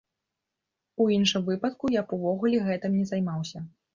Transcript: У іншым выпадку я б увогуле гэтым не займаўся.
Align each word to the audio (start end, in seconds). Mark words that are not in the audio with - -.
У 1.03 1.07
іншым 1.17 1.43
выпадку 1.51 1.91
я 1.99 2.03
б 2.07 2.17
увогуле 2.19 2.63
гэтым 2.69 2.95
не 3.01 3.05
займаўся. 3.13 3.63